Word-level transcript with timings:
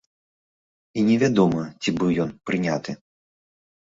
І 1.01 1.01
невядома, 1.09 1.61
ці 1.85 1.93
быў 1.99 2.09
ён 2.25 2.29
прыняты. 2.51 2.91